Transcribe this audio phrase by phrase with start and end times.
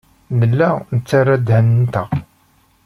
[0.37, 2.09] Nella nettarra ddehn-nteɣ.